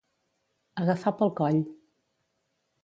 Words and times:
Agafar 0.85 1.13
pel 1.19 1.33
coll. 1.41 1.61